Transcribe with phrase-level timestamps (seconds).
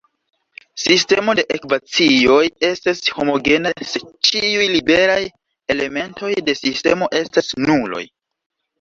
[0.83, 2.39] Sistemo de ekvacioj
[2.71, 5.21] estas homogena se ĉiuj liberaj
[5.77, 8.07] elementoj de sistemo estas nuloj.